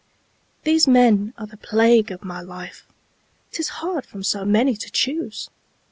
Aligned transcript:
These 0.63 0.87
men 0.87 1.31
are 1.37 1.45
the 1.45 1.57
plague 1.57 2.09
of 2.09 2.23
my 2.23 2.41
life: 2.41 2.87
'Tis 3.51 3.67
hard 3.85 4.03
from 4.03 4.23
so 4.23 4.43
many 4.43 4.75
to 4.75 4.89
choose! 4.91 5.51